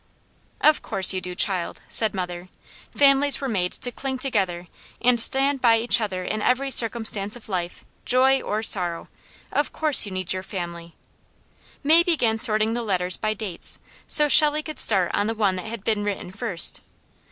"Of 0.61 0.81
course 0.81 1.13
you 1.13 1.21
do, 1.21 1.35
child," 1.35 1.81
said 1.87 2.15
mother. 2.15 2.49
"Families 2.89 3.39
were 3.39 3.47
made 3.47 3.71
to 3.73 3.91
cling 3.91 4.17
together, 4.17 4.67
and 4.99 5.19
stand 5.19 5.61
by 5.61 5.77
each 5.77 6.01
other 6.01 6.23
in 6.23 6.41
every 6.41 6.71
circumstance 6.71 7.35
of 7.35 7.47
life 7.47 7.85
joy 8.03 8.41
or 8.41 8.63
sorrow. 8.63 9.09
Of 9.51 9.71
course 9.71 10.03
you 10.07 10.11
need 10.11 10.33
your 10.33 10.41
family." 10.41 10.95
May 11.83 12.01
began 12.01 12.39
sorting 12.39 12.73
the 12.73 12.81
letters 12.81 13.15
by 13.15 13.35
dates 13.35 13.77
so 14.07 14.27
Shelley 14.27 14.63
could 14.63 14.79
start 14.79 15.11
on 15.13 15.27
the 15.27 15.35
one 15.35 15.55
that 15.57 15.67
had 15.67 15.83
been 15.83 16.03
written 16.03 16.31
first. 16.31 16.81